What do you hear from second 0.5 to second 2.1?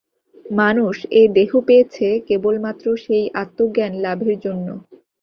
মানুষ এ দেহ পেয়েছে